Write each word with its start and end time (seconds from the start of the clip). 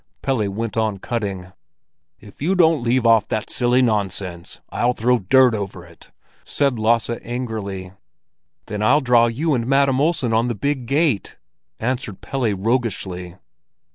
Pelle 0.23 0.49
went 0.49 0.77
on 0.77 0.97
cutting. 0.97 1.51
"If 2.19 2.41
you 2.41 2.55
don't 2.55 2.81
leave 2.81 3.05
off 3.05 3.27
that 3.27 3.51
silly 3.51 3.83
nonsense, 3.83 4.59
I'll 4.71 4.93
throw 4.93 5.19
dirt 5.19 5.53
over 5.53 5.85
it!" 5.85 6.09
said 6.43 6.79
Lasse 6.79 7.11
angrily. 7.21 7.91
"Then 8.65 8.81
I'll 8.81 9.01
draw 9.01 9.27
you 9.27 9.53
and 9.53 9.67
Madam 9.67 10.01
Olsen 10.01 10.33
on 10.33 10.47
the 10.47 10.55
big 10.55 10.87
gate!" 10.87 11.35
answered 11.79 12.19
Pelle 12.21 12.55
roguishly. 12.55 13.35